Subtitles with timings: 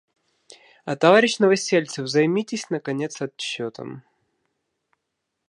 [0.99, 4.03] Товарищ Новосельцев, займитесь, наконец, отчетом.